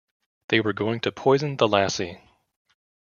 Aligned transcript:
They 0.47 0.61
were 0.61 0.73
going 0.73 1.01
to 1.01 1.11
poison 1.11 1.57
the 1.57 1.67
lassie. 1.67 2.19